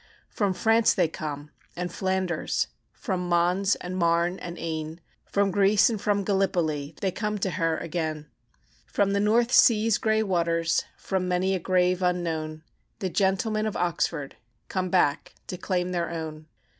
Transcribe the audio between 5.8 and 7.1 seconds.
and from Gallipoli